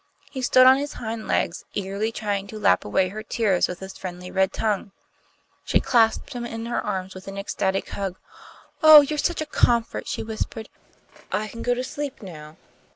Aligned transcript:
He 0.31 0.41
stood 0.41 0.65
on 0.65 0.77
his 0.77 0.93
hind 0.93 1.27
legs, 1.27 1.63
eagerly 1.75 2.11
trying 2.11 2.47
to 2.47 2.57
lap 2.57 2.83
away 2.83 3.09
her 3.09 3.21
tears 3.21 3.67
with 3.67 3.81
his 3.81 3.95
friendly 3.99 4.31
red 4.31 4.51
tongue. 4.51 4.93
She 5.63 5.79
clasped 5.79 6.33
him 6.33 6.43
in 6.43 6.65
her 6.65 6.83
arms 6.83 7.13
with 7.13 7.27
an 7.27 7.37
ecstatic 7.37 7.89
hug. 7.89 8.15
"Oh, 8.81 9.01
you're 9.01 9.19
such 9.19 9.41
a 9.41 9.45
comfort!" 9.45 10.07
she 10.07 10.23
whispered. 10.23 10.69
"I 11.31 11.47
can 11.49 11.61
go 11.61 11.75
to 11.75 11.83
sleep 11.83 12.23
now." 12.23 12.57